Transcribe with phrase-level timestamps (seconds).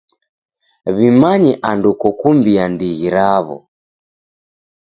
[0.95, 3.57] W'imanye andu kokumbia ndighi raw'o.